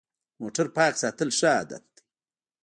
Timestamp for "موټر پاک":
0.41-0.93